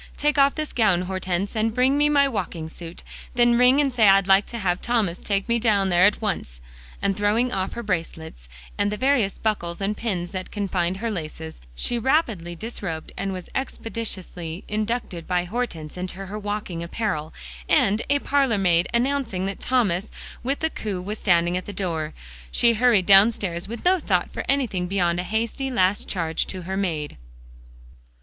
Take 0.17 0.39
off 0.39 0.55
this 0.55 0.73
gown, 0.73 1.03
Hortense, 1.03 1.55
and 1.55 1.75
bring 1.75 1.95
my 2.11 2.27
walking 2.27 2.69
suit, 2.69 3.03
then 3.35 3.55
ring 3.55 3.79
and 3.79 3.93
say 3.93 4.07
I'd 4.07 4.25
like 4.25 4.47
to 4.47 4.57
have 4.57 4.81
Thomas 4.81 5.21
take 5.21 5.47
me 5.47 5.59
down 5.59 5.89
there 5.89 6.05
at 6.07 6.19
once," 6.19 6.59
and 7.03 7.15
throwing 7.15 7.53
off 7.53 7.73
her 7.73 7.83
bracelets, 7.83 8.49
and 8.79 8.91
the 8.91 8.97
various 8.97 9.37
buckles 9.37 9.79
and 9.79 9.95
pins 9.95 10.31
that 10.31 10.49
confined 10.49 10.97
her 10.97 11.11
laces, 11.11 11.61
she 11.75 11.99
rapidly 11.99 12.55
disrobed 12.55 13.11
and 13.15 13.31
was 13.31 13.47
expeditiously 13.53 14.63
inducted 14.67 15.27
by 15.27 15.43
Hortense 15.43 15.95
into 15.97 16.25
her 16.25 16.39
walking 16.39 16.81
apparel, 16.81 17.31
and, 17.69 18.01
a 18.09 18.17
parlor 18.17 18.57
maid 18.57 18.87
announcing 18.95 19.45
that 19.45 19.59
Thomas 19.59 20.09
with 20.41 20.61
the 20.61 20.71
coupe 20.71 21.05
was 21.05 21.27
at 21.27 21.65
the 21.67 21.73
door, 21.73 22.15
she 22.51 22.73
hurried 22.73 23.05
downstairs, 23.05 23.67
with 23.67 23.85
no 23.85 23.99
thought 23.99 24.33
for 24.33 24.43
anything 24.49 24.87
beyond 24.87 25.19
a 25.19 25.23
hasty 25.23 25.69
last 25.69 26.07
charge 26.07 26.47
to 26.47 26.63
her 26.63 26.75
maid. 26.75 27.17